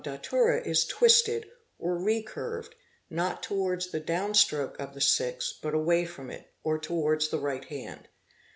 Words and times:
POISONING 0.03 0.17
659 0.17 0.49
Datura 0.57 0.71
is 0.71 0.85
"twisted" 0.85 1.51
or 1.77 1.95
re 1.95 2.23
curved, 2.23 2.73
not. 3.11 3.43
towards 3.43 3.91
the 3.91 3.99
down 3.99 4.33
stroke 4.33 4.79
of 4.79 4.95
the 4.95 4.99
6, 4.99 5.59
but 5.61 5.75
away 5.75 6.05
from 6.05 6.31
it, 6.31 6.51
or 6.63 6.79
towards 6.79 7.29
the 7.29 7.37
right 7.37 7.65
hand. 7.65 8.07